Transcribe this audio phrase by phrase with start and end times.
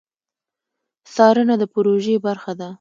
[1.13, 2.69] څارنه د پروژې برخه ده